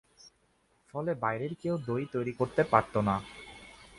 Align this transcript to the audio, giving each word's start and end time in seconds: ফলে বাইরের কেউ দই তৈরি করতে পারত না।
ফলে 0.89 1.11
বাইরের 1.15 1.53
কেউ 1.61 1.75
দই 1.87 2.03
তৈরি 2.13 2.33
করতে 2.39 2.61
পারত 2.63 2.93
না। 3.07 3.15